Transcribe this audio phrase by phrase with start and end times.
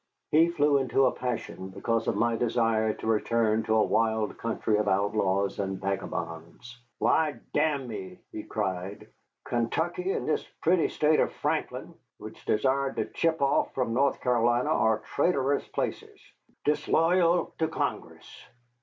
[0.31, 4.77] He flew into a passion because of my desire to return to a wild country
[4.77, 6.81] of outlaws and vagabonds.
[6.97, 9.09] "Why, damme," he cried,
[9.45, 14.71] "Kentucky and this pretty State of Franklin which desired to chip off from North Carolina
[14.71, 16.19] are traitorous places.
[16.65, 18.47] Disloyal to Congress!